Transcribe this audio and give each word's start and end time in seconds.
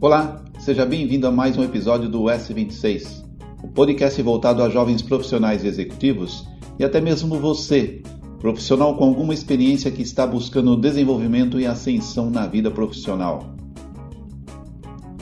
Olá, 0.00 0.42
seja 0.58 0.86
bem-vindo 0.86 1.26
a 1.26 1.30
mais 1.30 1.58
um 1.58 1.62
episódio 1.62 2.08
do 2.08 2.22
S26, 2.22 3.22
o 3.62 3.68
podcast 3.68 4.22
voltado 4.22 4.62
a 4.62 4.70
jovens 4.70 5.02
profissionais 5.02 5.62
e 5.64 5.68
executivos 5.68 6.48
e 6.78 6.84
até 6.84 6.98
mesmo 6.98 7.38
você, 7.38 8.00
profissional 8.40 8.96
com 8.96 9.04
alguma 9.04 9.34
experiência 9.34 9.90
que 9.90 10.00
está 10.00 10.26
buscando 10.26 10.74
desenvolvimento 10.74 11.60
e 11.60 11.66
ascensão 11.66 12.30
na 12.30 12.46
vida 12.46 12.70
profissional. 12.70 13.54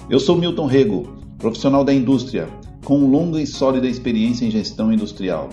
Eu 0.09 0.21
sou 0.21 0.37
Milton 0.37 0.67
Rego, 0.67 1.19
profissional 1.37 1.85
da 1.85 1.93
indústria, 1.93 2.49
com 2.85 3.11
longa 3.11 3.41
e 3.41 3.47
sólida 3.47 3.89
experiência 3.89 4.45
em 4.45 4.53
gestão 4.53 4.93
industrial. 4.93 5.49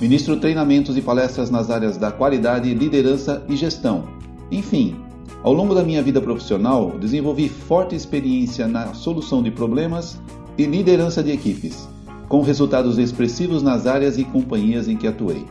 Ministro 0.00 0.38
treinamentos 0.38 0.96
e 0.96 1.02
palestras 1.02 1.50
nas 1.50 1.70
áreas 1.70 1.96
da 1.96 2.12
qualidade, 2.12 2.72
liderança 2.72 3.44
e 3.48 3.56
gestão. 3.56 4.04
Enfim, 4.48 4.96
ao 5.42 5.52
longo 5.52 5.74
da 5.74 5.82
minha 5.82 6.00
vida 6.00 6.20
profissional, 6.20 6.96
desenvolvi 6.98 7.48
forte 7.48 7.96
experiência 7.96 8.68
na 8.68 8.94
solução 8.94 9.42
de 9.42 9.50
problemas 9.50 10.20
e 10.56 10.66
liderança 10.66 11.20
de 11.20 11.32
equipes, 11.32 11.88
com 12.28 12.42
resultados 12.42 12.96
expressivos 12.96 13.60
nas 13.60 13.88
áreas 13.88 14.18
e 14.18 14.24
companhias 14.24 14.86
em 14.86 14.96
que 14.96 15.06
atuei. 15.06 15.44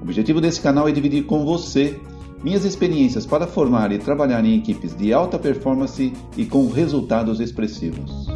O 0.00 0.02
objetivo 0.02 0.40
desse 0.40 0.60
canal 0.60 0.88
é 0.88 0.92
dividir 0.92 1.24
com 1.26 1.44
você 1.44 2.00
minhas 2.42 2.64
experiências 2.64 3.24
para 3.24 3.46
formar 3.46 3.92
e 3.92 3.98
trabalhar 3.98 4.44
em 4.44 4.56
equipes 4.56 4.96
de 4.96 5.12
alta 5.12 5.38
performance 5.38 6.12
e 6.36 6.44
com 6.44 6.68
resultados 6.68 7.38
expressivos. 7.38 8.29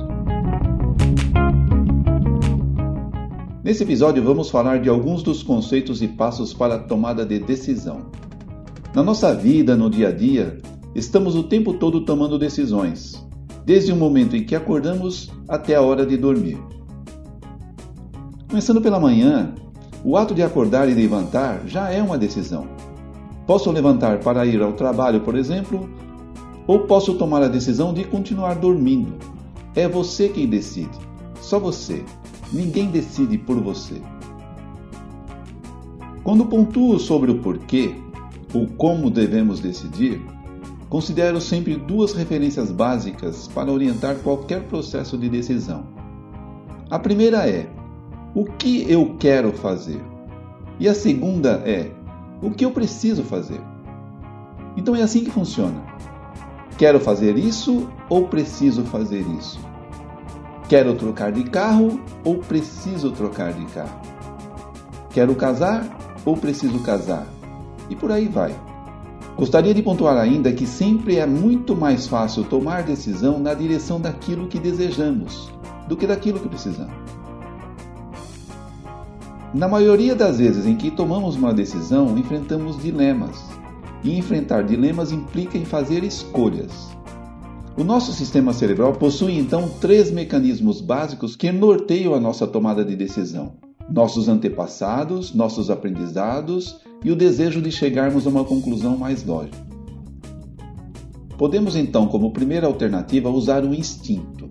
Nesse 3.64 3.82
episódio, 3.82 4.22
vamos 4.22 4.50
falar 4.50 4.78
de 4.78 4.90
alguns 4.90 5.22
dos 5.22 5.42
conceitos 5.42 6.02
e 6.02 6.06
passos 6.06 6.52
para 6.52 6.74
a 6.74 6.78
tomada 6.78 7.24
de 7.24 7.38
decisão. 7.38 8.10
Na 8.94 9.02
nossa 9.02 9.34
vida, 9.34 9.74
no 9.74 9.88
dia 9.88 10.08
a 10.08 10.12
dia, 10.12 10.58
estamos 10.94 11.34
o 11.34 11.44
tempo 11.44 11.72
todo 11.72 12.02
tomando 12.02 12.38
decisões, 12.38 13.26
desde 13.64 13.90
o 13.90 13.96
momento 13.96 14.36
em 14.36 14.44
que 14.44 14.54
acordamos 14.54 15.32
até 15.48 15.76
a 15.76 15.80
hora 15.80 16.04
de 16.04 16.14
dormir. 16.18 16.58
Começando 18.50 18.82
pela 18.82 19.00
manhã, 19.00 19.54
o 20.04 20.14
ato 20.18 20.34
de 20.34 20.42
acordar 20.42 20.86
e 20.86 20.92
levantar 20.92 21.62
já 21.66 21.90
é 21.90 22.02
uma 22.02 22.18
decisão. 22.18 22.68
Posso 23.46 23.70
levantar 23.70 24.20
para 24.20 24.44
ir 24.44 24.60
ao 24.60 24.74
trabalho, 24.74 25.22
por 25.22 25.34
exemplo, 25.36 25.88
ou 26.66 26.80
posso 26.80 27.14
tomar 27.14 27.42
a 27.42 27.48
decisão 27.48 27.94
de 27.94 28.04
continuar 28.04 28.56
dormindo. 28.56 29.14
É 29.74 29.88
você 29.88 30.28
quem 30.28 30.46
decide, 30.46 30.98
só 31.40 31.58
você. 31.58 32.04
Ninguém 32.54 32.88
decide 32.88 33.36
por 33.36 33.60
você. 33.60 34.00
Quando 36.22 36.46
pontuo 36.46 37.00
sobre 37.00 37.32
o 37.32 37.40
porquê 37.40 37.96
ou 38.54 38.68
como 38.68 39.10
devemos 39.10 39.58
decidir, 39.58 40.24
considero 40.88 41.40
sempre 41.40 41.74
duas 41.74 42.12
referências 42.12 42.70
básicas 42.70 43.48
para 43.48 43.72
orientar 43.72 44.14
qualquer 44.18 44.62
processo 44.68 45.18
de 45.18 45.28
decisão. 45.28 45.84
A 46.88 46.96
primeira 46.96 47.48
é: 47.48 47.68
o 48.36 48.44
que 48.44 48.88
eu 48.88 49.16
quero 49.18 49.50
fazer? 49.52 50.00
E 50.78 50.88
a 50.88 50.94
segunda 50.94 51.60
é: 51.66 51.90
o 52.40 52.52
que 52.52 52.64
eu 52.64 52.70
preciso 52.70 53.24
fazer? 53.24 53.60
Então 54.76 54.94
é 54.94 55.02
assim 55.02 55.24
que 55.24 55.30
funciona. 55.32 55.82
Quero 56.78 57.00
fazer 57.00 57.36
isso 57.36 57.88
ou 58.08 58.28
preciso 58.28 58.84
fazer 58.84 59.26
isso? 59.38 59.73
Quero 60.68 60.94
trocar 60.94 61.32
de 61.32 61.44
carro 61.44 62.00
ou 62.24 62.38
preciso 62.38 63.10
trocar 63.10 63.52
de 63.52 63.64
carro? 63.66 64.00
Quero 65.10 65.34
casar 65.34 65.86
ou 66.24 66.36
preciso 66.36 66.78
casar? 66.80 67.26
E 67.90 67.96
por 67.96 68.10
aí 68.10 68.28
vai. 68.28 68.54
Gostaria 69.36 69.74
de 69.74 69.82
pontuar 69.82 70.16
ainda 70.16 70.52
que 70.52 70.66
sempre 70.66 71.16
é 71.16 71.26
muito 71.26 71.76
mais 71.76 72.06
fácil 72.06 72.44
tomar 72.44 72.82
decisão 72.82 73.38
na 73.38 73.52
direção 73.52 74.00
daquilo 74.00 74.46
que 74.46 74.58
desejamos 74.58 75.52
do 75.86 75.96
que 75.96 76.06
daquilo 76.06 76.40
que 76.40 76.48
precisamos. 76.48 76.94
Na 79.52 79.68
maioria 79.68 80.14
das 80.14 80.38
vezes 80.38 80.66
em 80.66 80.76
que 80.76 80.90
tomamos 80.90 81.36
uma 81.36 81.54
decisão, 81.54 82.16
enfrentamos 82.18 82.80
dilemas. 82.80 83.40
E 84.02 84.18
enfrentar 84.18 84.64
dilemas 84.64 85.12
implica 85.12 85.56
em 85.56 85.64
fazer 85.64 86.02
escolhas. 86.04 86.94
O 87.76 87.82
nosso 87.82 88.12
sistema 88.12 88.52
cerebral 88.52 88.92
possui 88.92 89.36
então 89.36 89.68
três 89.80 90.08
mecanismos 90.08 90.80
básicos 90.80 91.34
que 91.34 91.50
norteiam 91.50 92.14
a 92.14 92.20
nossa 92.20 92.46
tomada 92.46 92.84
de 92.84 92.94
decisão: 92.94 93.54
nossos 93.90 94.28
antepassados, 94.28 95.34
nossos 95.34 95.68
aprendizados 95.70 96.76
e 97.04 97.10
o 97.10 97.16
desejo 97.16 97.60
de 97.60 97.72
chegarmos 97.72 98.28
a 98.28 98.30
uma 98.30 98.44
conclusão 98.44 98.96
mais 98.96 99.24
lógica. 99.24 99.58
Podemos 101.36 101.74
então, 101.74 102.06
como 102.06 102.30
primeira 102.30 102.68
alternativa, 102.68 103.28
usar 103.28 103.64
o 103.64 103.74
instinto. 103.74 104.48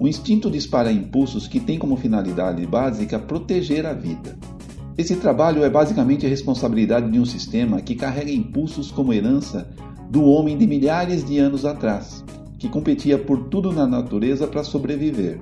O 0.00 0.08
instinto 0.08 0.50
dispara 0.50 0.90
impulsos 0.90 1.46
que 1.46 1.60
têm 1.60 1.78
como 1.78 1.98
finalidade 1.98 2.66
básica 2.66 3.18
proteger 3.18 3.84
a 3.84 3.92
vida. 3.92 4.38
Esse 4.96 5.16
trabalho 5.16 5.64
é 5.64 5.68
basicamente 5.68 6.24
a 6.24 6.30
responsabilidade 6.30 7.10
de 7.10 7.20
um 7.20 7.26
sistema 7.26 7.82
que 7.82 7.94
carrega 7.94 8.30
impulsos 8.30 8.90
como 8.90 9.12
herança 9.12 9.68
do 10.08 10.24
homem 10.24 10.56
de 10.56 10.66
milhares 10.66 11.24
de 11.24 11.38
anos 11.38 11.66
atrás, 11.66 12.24
que 12.64 12.68
competia 12.70 13.18
por 13.18 13.40
tudo 13.50 13.70
na 13.70 13.86
natureza 13.86 14.46
para 14.46 14.64
sobreviver. 14.64 15.38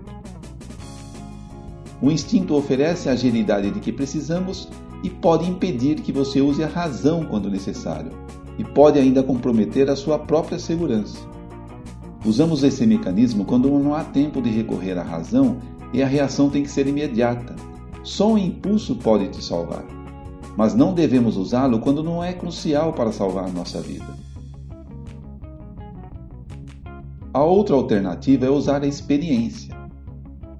O 2.00 2.10
instinto 2.10 2.56
oferece 2.56 3.08
a 3.08 3.12
agilidade 3.12 3.70
de 3.70 3.78
que 3.78 3.92
precisamos 3.92 4.68
e 5.04 5.08
pode 5.08 5.48
impedir 5.48 6.00
que 6.00 6.10
você 6.10 6.40
use 6.40 6.64
a 6.64 6.66
razão 6.66 7.24
quando 7.24 7.48
necessário, 7.48 8.10
e 8.58 8.64
pode 8.64 8.98
ainda 8.98 9.22
comprometer 9.22 9.88
a 9.88 9.94
sua 9.94 10.18
própria 10.18 10.58
segurança. 10.58 11.16
Usamos 12.26 12.64
esse 12.64 12.84
mecanismo 12.88 13.44
quando 13.44 13.70
não 13.70 13.94
há 13.94 14.02
tempo 14.02 14.42
de 14.42 14.50
recorrer 14.50 14.98
à 14.98 15.04
razão 15.04 15.58
e 15.92 16.02
a 16.02 16.08
reação 16.08 16.50
tem 16.50 16.64
que 16.64 16.70
ser 16.70 16.88
imediata. 16.88 17.54
Só 18.02 18.32
um 18.32 18.38
impulso 18.38 18.96
pode 18.96 19.28
te 19.28 19.44
salvar. 19.44 19.84
Mas 20.56 20.74
não 20.74 20.92
devemos 20.92 21.36
usá-lo 21.36 21.78
quando 21.78 22.02
não 22.02 22.22
é 22.22 22.32
crucial 22.32 22.92
para 22.92 23.12
salvar 23.12 23.48
nossa 23.52 23.80
vida. 23.80 24.31
A 27.34 27.42
outra 27.42 27.74
alternativa 27.74 28.44
é 28.44 28.50
usar 28.50 28.82
a 28.82 28.86
experiência. 28.86 29.74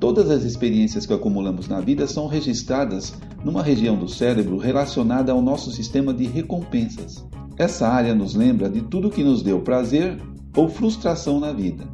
Todas 0.00 0.30
as 0.30 0.42
experiências 0.42 1.04
que 1.04 1.12
acumulamos 1.12 1.68
na 1.68 1.82
vida 1.82 2.06
são 2.06 2.26
registradas 2.26 3.12
numa 3.44 3.62
região 3.62 3.94
do 3.94 4.08
cérebro 4.08 4.56
relacionada 4.56 5.32
ao 5.32 5.42
nosso 5.42 5.70
sistema 5.70 6.14
de 6.14 6.24
recompensas. 6.24 7.26
Essa 7.58 7.86
área 7.86 8.14
nos 8.14 8.34
lembra 8.34 8.70
de 8.70 8.80
tudo 8.80 9.10
que 9.10 9.22
nos 9.22 9.42
deu 9.42 9.60
prazer 9.60 10.18
ou 10.56 10.66
frustração 10.66 11.38
na 11.38 11.52
vida. 11.52 11.84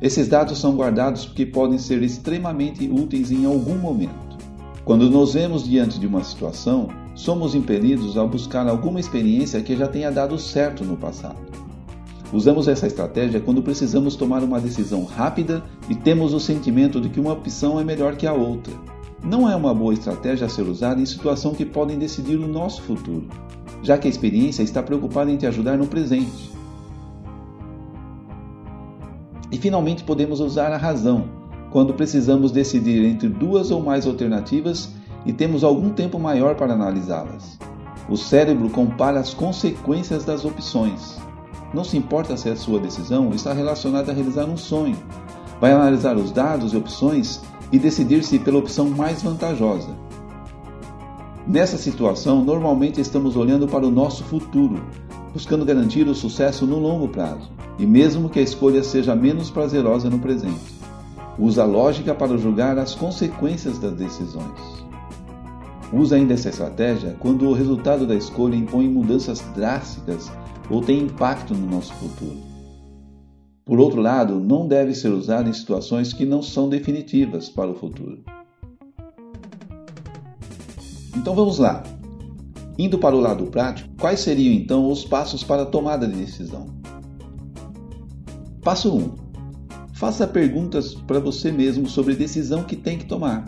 Esses 0.00 0.28
dados 0.28 0.58
são 0.58 0.76
guardados 0.76 1.26
porque 1.26 1.44
podem 1.44 1.78
ser 1.78 2.00
extremamente 2.00 2.88
úteis 2.88 3.32
em 3.32 3.44
algum 3.44 3.76
momento. 3.76 4.38
Quando 4.84 5.10
nos 5.10 5.34
vemos 5.34 5.64
diante 5.64 5.98
de 5.98 6.06
uma 6.06 6.22
situação, 6.22 6.88
somos 7.16 7.52
impelidos 7.52 8.16
a 8.16 8.24
buscar 8.24 8.68
alguma 8.68 9.00
experiência 9.00 9.60
que 9.60 9.76
já 9.76 9.88
tenha 9.88 10.12
dado 10.12 10.38
certo 10.38 10.84
no 10.84 10.96
passado. 10.96 11.53
Usamos 12.32 12.66
essa 12.66 12.86
estratégia 12.86 13.40
quando 13.40 13.62
precisamos 13.62 14.16
tomar 14.16 14.42
uma 14.42 14.60
decisão 14.60 15.04
rápida 15.04 15.62
e 15.88 15.94
temos 15.94 16.32
o 16.32 16.40
sentimento 16.40 17.00
de 17.00 17.08
que 17.08 17.20
uma 17.20 17.32
opção 17.32 17.78
é 17.78 17.84
melhor 17.84 18.16
que 18.16 18.26
a 18.26 18.32
outra. 18.32 18.72
Não 19.22 19.48
é 19.48 19.54
uma 19.54 19.72
boa 19.72 19.94
estratégia 19.94 20.46
a 20.46 20.50
ser 20.50 20.62
usada 20.62 21.00
em 21.00 21.06
situações 21.06 21.56
que 21.56 21.64
podem 21.64 21.98
decidir 21.98 22.36
o 22.36 22.48
nosso 22.48 22.82
futuro, 22.82 23.28
já 23.82 23.96
que 23.96 24.06
a 24.06 24.10
experiência 24.10 24.62
está 24.62 24.82
preocupada 24.82 25.30
em 25.30 25.36
te 25.36 25.46
ajudar 25.46 25.78
no 25.78 25.86
presente. 25.86 26.52
E 29.50 29.56
finalmente 29.56 30.04
podemos 30.04 30.40
usar 30.40 30.72
a 30.72 30.76
razão, 30.76 31.28
quando 31.70 31.94
precisamos 31.94 32.52
decidir 32.52 33.04
entre 33.04 33.28
duas 33.28 33.70
ou 33.70 33.82
mais 33.82 34.06
alternativas 34.06 34.90
e 35.24 35.32
temos 35.32 35.64
algum 35.64 35.90
tempo 35.90 36.18
maior 36.18 36.54
para 36.54 36.74
analisá-las. 36.74 37.58
O 38.08 38.16
cérebro 38.16 38.68
compara 38.68 39.20
as 39.20 39.32
consequências 39.32 40.24
das 40.24 40.44
opções. 40.44 41.18
Não 41.74 41.82
se 41.82 41.96
importa 41.96 42.36
se 42.36 42.48
a 42.48 42.54
sua 42.54 42.78
decisão 42.78 43.30
está 43.34 43.52
relacionada 43.52 44.12
a 44.12 44.14
realizar 44.14 44.44
um 44.44 44.56
sonho. 44.56 44.96
Vai 45.60 45.72
analisar 45.72 46.16
os 46.16 46.30
dados 46.30 46.72
e 46.72 46.76
opções 46.76 47.40
e 47.72 47.78
decidir-se 47.80 48.38
pela 48.38 48.58
opção 48.58 48.88
mais 48.88 49.22
vantajosa. 49.22 49.88
Nessa 51.44 51.76
situação, 51.76 52.44
normalmente 52.44 53.00
estamos 53.00 53.36
olhando 53.36 53.66
para 53.66 53.84
o 53.84 53.90
nosso 53.90 54.22
futuro, 54.22 54.84
buscando 55.32 55.64
garantir 55.64 56.06
o 56.06 56.14
sucesso 56.14 56.64
no 56.64 56.78
longo 56.78 57.08
prazo, 57.08 57.50
e 57.76 57.84
mesmo 57.84 58.28
que 58.28 58.38
a 58.38 58.42
escolha 58.42 58.84
seja 58.84 59.16
menos 59.16 59.50
prazerosa 59.50 60.08
no 60.08 60.20
presente. 60.20 60.74
Usa 61.36 61.64
a 61.64 61.66
lógica 61.66 62.14
para 62.14 62.38
julgar 62.38 62.78
as 62.78 62.94
consequências 62.94 63.80
das 63.80 63.94
decisões. 63.94 64.83
Usa 65.92 66.16
ainda 66.16 66.34
essa 66.34 66.48
estratégia 66.48 67.16
quando 67.20 67.48
o 67.48 67.52
resultado 67.52 68.06
da 68.06 68.14
escolha 68.14 68.56
impõe 68.56 68.88
mudanças 68.88 69.40
drásticas 69.54 70.30
ou 70.70 70.80
tem 70.80 71.02
impacto 71.02 71.54
no 71.54 71.66
nosso 71.66 71.92
futuro. 71.94 72.36
Por 73.64 73.80
outro 73.80 74.00
lado, 74.00 74.40
não 74.40 74.68
deve 74.68 74.94
ser 74.94 75.08
usado 75.08 75.48
em 75.48 75.52
situações 75.52 76.12
que 76.12 76.26
não 76.26 76.42
são 76.42 76.68
definitivas 76.68 77.48
para 77.48 77.70
o 77.70 77.74
futuro. 77.74 78.22
Então 81.16 81.34
vamos 81.34 81.58
lá. 81.58 81.82
Indo 82.78 82.98
para 82.98 83.14
o 83.14 83.20
lado 83.20 83.46
prático, 83.46 83.88
quais 83.98 84.20
seriam 84.20 84.52
então 84.52 84.90
os 84.90 85.04
passos 85.04 85.44
para 85.44 85.62
a 85.62 85.66
tomada 85.66 86.06
de 86.06 86.16
decisão? 86.16 86.66
Passo 88.62 88.94
1. 88.94 89.14
Faça 89.94 90.26
perguntas 90.26 90.94
para 90.94 91.20
você 91.20 91.52
mesmo 91.52 91.88
sobre 91.88 92.14
a 92.14 92.16
decisão 92.16 92.64
que 92.64 92.74
tem 92.74 92.98
que 92.98 93.06
tomar. 93.06 93.44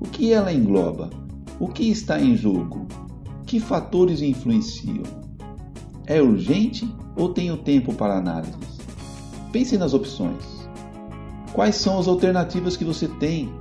O 0.00 0.04
que 0.04 0.32
ela 0.32 0.52
engloba? 0.52 1.10
O 1.58 1.66
que 1.66 1.90
está 1.90 2.20
em 2.20 2.36
jogo? 2.36 2.86
Que 3.44 3.58
fatores 3.58 4.22
influenciam? 4.22 5.02
É 6.06 6.22
urgente 6.22 6.88
ou 7.16 7.30
tenho 7.30 7.56
tempo 7.56 7.92
para 7.92 8.18
análises? 8.18 8.78
Pense 9.50 9.76
nas 9.76 9.94
opções. 9.94 10.68
Quais 11.52 11.74
são 11.74 11.98
as 11.98 12.06
alternativas 12.06 12.76
que 12.76 12.84
você 12.84 13.08
tem? 13.08 13.52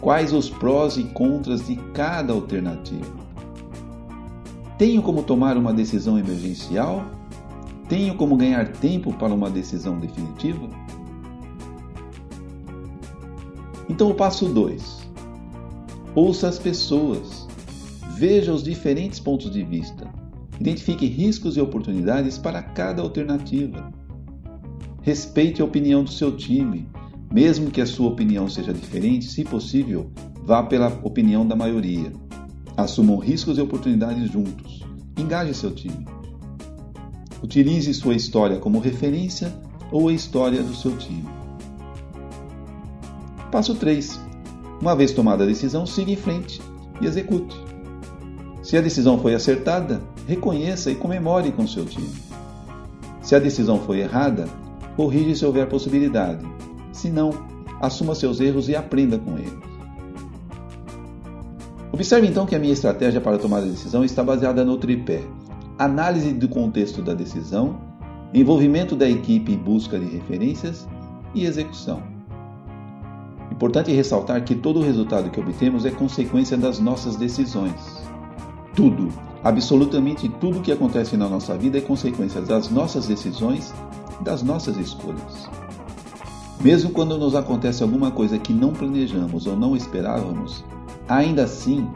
Quais 0.00 0.32
os 0.32 0.48
prós 0.48 0.96
e 0.96 1.04
contras 1.04 1.66
de 1.66 1.76
cada 1.92 2.32
alternativa? 2.32 3.22
Tenho 4.78 5.02
como 5.02 5.22
tomar 5.22 5.56
uma 5.56 5.72
decisão 5.72 6.18
emergencial? 6.18 7.04
Tenho 7.88 8.14
como 8.14 8.36
ganhar 8.36 8.68
tempo 8.68 9.12
para 9.12 9.34
uma 9.34 9.50
decisão 9.50 9.98
definitiva? 9.98 10.68
Então, 13.88 14.10
o 14.10 14.14
passo 14.14 14.46
2. 14.46 15.01
Ouça 16.14 16.46
as 16.46 16.58
pessoas. 16.58 17.48
Veja 18.16 18.52
os 18.52 18.62
diferentes 18.62 19.18
pontos 19.18 19.50
de 19.50 19.64
vista. 19.64 20.06
Identifique 20.60 21.06
riscos 21.06 21.56
e 21.56 21.60
oportunidades 21.60 22.36
para 22.36 22.62
cada 22.62 23.00
alternativa. 23.00 23.90
Respeite 25.00 25.62
a 25.62 25.64
opinião 25.64 26.04
do 26.04 26.10
seu 26.10 26.36
time. 26.36 26.86
Mesmo 27.32 27.70
que 27.70 27.80
a 27.80 27.86
sua 27.86 28.10
opinião 28.10 28.46
seja 28.46 28.74
diferente, 28.74 29.24
se 29.24 29.42
possível, 29.42 30.12
vá 30.44 30.62
pela 30.62 30.88
opinião 31.02 31.46
da 31.46 31.56
maioria. 31.56 32.12
Assumam 32.76 33.16
riscos 33.16 33.56
e 33.56 33.62
oportunidades 33.62 34.30
juntos. 34.30 34.82
Engaje 35.18 35.54
seu 35.54 35.70
time. 35.70 36.06
Utilize 37.42 37.92
sua 37.94 38.14
história 38.14 38.58
como 38.58 38.80
referência 38.80 39.52
ou 39.90 40.08
a 40.08 40.12
história 40.12 40.62
do 40.62 40.74
seu 40.74 40.94
time. 40.98 41.24
Passo 43.50 43.74
3. 43.74 44.21
Uma 44.82 44.96
vez 44.96 45.12
tomada 45.12 45.44
a 45.44 45.46
decisão, 45.46 45.86
siga 45.86 46.10
em 46.10 46.16
frente 46.16 46.60
e 47.00 47.06
execute. 47.06 47.56
Se 48.64 48.76
a 48.76 48.80
decisão 48.80 49.16
foi 49.16 49.32
acertada, 49.32 50.02
reconheça 50.26 50.90
e 50.90 50.96
comemore 50.96 51.52
com 51.52 51.68
seu 51.68 51.86
time. 51.86 52.10
Se 53.20 53.36
a 53.36 53.38
decisão 53.38 53.78
foi 53.78 54.00
errada, 54.00 54.48
corrija 54.96 55.36
se 55.36 55.46
houver 55.46 55.68
possibilidade. 55.68 56.44
Se 56.92 57.10
não, 57.10 57.30
assuma 57.80 58.16
seus 58.16 58.40
erros 58.40 58.68
e 58.68 58.74
aprenda 58.74 59.20
com 59.20 59.38
eles. 59.38 59.54
Observe 61.92 62.26
então 62.26 62.44
que 62.44 62.56
a 62.56 62.58
minha 62.58 62.72
estratégia 62.72 63.20
para 63.20 63.38
tomar 63.38 63.58
a 63.58 63.66
decisão 63.66 64.04
está 64.04 64.24
baseada 64.24 64.64
no 64.64 64.76
tripé: 64.78 65.22
análise 65.78 66.32
do 66.32 66.48
contexto 66.48 67.00
da 67.02 67.14
decisão, 67.14 67.80
envolvimento 68.34 68.96
da 68.96 69.08
equipe 69.08 69.52
em 69.52 69.58
busca 69.58 69.96
de 69.96 70.06
referências 70.06 70.88
e 71.36 71.44
execução. 71.44 72.11
Importante 73.62 73.92
ressaltar 73.92 74.42
que 74.42 74.56
todo 74.56 74.80
o 74.80 74.82
resultado 74.82 75.30
que 75.30 75.38
obtemos 75.38 75.84
é 75.84 75.92
consequência 75.92 76.56
das 76.56 76.80
nossas 76.80 77.14
decisões. 77.14 78.02
Tudo, 78.74 79.08
absolutamente 79.44 80.28
tudo 80.28 80.60
que 80.60 80.72
acontece 80.72 81.16
na 81.16 81.28
nossa 81.28 81.56
vida 81.56 81.78
é 81.78 81.80
consequência 81.80 82.40
das 82.42 82.68
nossas 82.68 83.06
decisões, 83.06 83.72
das 84.20 84.42
nossas 84.42 84.76
escolhas. 84.78 85.48
Mesmo 86.60 86.90
quando 86.90 87.16
nos 87.16 87.36
acontece 87.36 87.84
alguma 87.84 88.10
coisa 88.10 88.36
que 88.36 88.52
não 88.52 88.72
planejamos 88.72 89.46
ou 89.46 89.56
não 89.56 89.76
esperávamos, 89.76 90.64
Ainda 91.08 91.44
assim, 91.44 91.86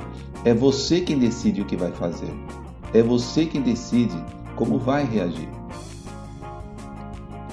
é 0.44 0.54
você 0.54 1.00
quem 1.00 1.18
decide 1.18 1.62
o 1.62 1.64
que 1.64 1.76
vai 1.76 1.90
fazer. 1.90 2.32
É 2.92 3.02
você 3.02 3.44
quem 3.44 3.62
decide 3.62 4.16
como 4.54 4.78
vai 4.78 5.04
reagir. 5.04 5.48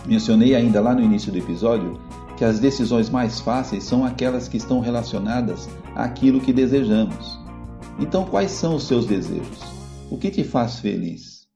Mencionei 0.06 0.54
ainda 0.54 0.81
lá 0.81 0.94
no 0.94 1.01
início 1.01 1.31
do 1.31 1.38
episódio 1.39 1.98
que 2.38 2.45
as 2.45 2.59
decisões 2.59 3.09
mais 3.09 3.39
fáceis 3.39 3.83
são 3.83 4.03
aquelas 4.03 4.47
que 4.47 4.57
estão 4.57 4.80
relacionadas 4.80 5.69
àquilo 5.95 6.41
que 6.41 6.51
desejamos. 6.53 7.39
Então, 8.00 8.25
quais 8.25 8.51
são 8.51 8.75
os 8.75 8.88
seus 8.88 9.06
desejos? 9.06 9.59
O 10.09 10.18
que 10.18 10.31
te 10.31 10.44
faz 10.44 10.80
feliz? 10.80 11.47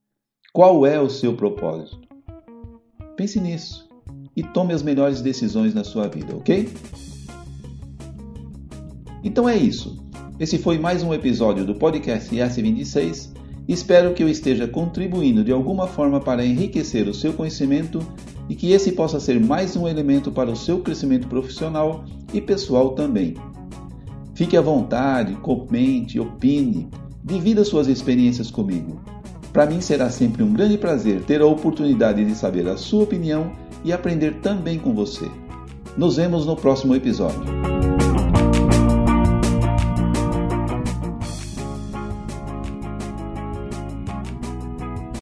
Qual 0.54 0.86
é 0.86 1.00
o 1.00 1.10
seu 1.10 1.36
propósito? 1.36 2.08
Pense 3.16 3.40
nisso 3.40 3.88
e 4.36 4.44
tome 4.44 4.74
as 4.74 4.84
melhores 4.84 5.22
decisões 5.22 5.74
na 5.74 5.84
sua 5.84 6.08
vida, 6.08 6.36
ok? 6.36 6.70
Então 9.24 9.50
é 9.50 9.58
isso. 9.58 9.98
Esse 10.40 10.60
foi 10.60 10.78
mais 10.78 11.02
um 11.02 11.12
episódio 11.12 11.66
do 11.66 11.74
podcast 11.74 12.34
S26. 12.34 13.32
Espero 13.68 14.14
que 14.14 14.22
eu 14.22 14.30
esteja 14.30 14.68
contribuindo 14.68 15.44
de 15.44 15.52
alguma 15.52 15.88
forma 15.88 16.20
para 16.20 16.46
enriquecer 16.46 17.08
o 17.08 17.14
seu 17.14 17.34
conhecimento 17.34 18.00
e 18.50 18.56
que 18.56 18.72
esse 18.72 18.92
possa 18.92 19.20
ser 19.20 19.40
mais 19.40 19.76
um 19.76 19.88
elemento 19.88 20.32
para 20.32 20.52
o 20.52 20.56
seu 20.56 20.80
crescimento 20.80 21.28
profissional 21.28 22.04
e 22.34 22.40
pessoal 22.40 22.92
também. 22.92 23.36
Fique 24.34 24.56
à 24.56 24.62
vontade, 24.62 25.34
comente, 25.36 26.20
opine, 26.20 26.88
divida 27.24 27.64
suas 27.64 27.88
experiências 27.88 28.52
comigo. 28.52 29.02
Para 29.52 29.66
mim 29.66 29.82
será 29.82 30.10
sempre 30.10 30.44
um 30.44 30.54
grande 30.54 30.78
prazer 30.78 31.24
ter 31.24 31.42
a 31.42 31.46
oportunidade 31.48 32.24
de 32.24 32.36
saber 32.36 32.68
a 32.68 32.78
sua 32.78 33.04
opinião 33.04 33.52
e 33.84 33.92
aprender 33.92 34.36
também 34.42 34.78
com 34.78 34.94
você. 34.94 35.28
Nos 35.98 36.18
vemos 36.18 36.46
no 36.46 36.56
próximo 36.56 36.94
episódio. 36.94 37.87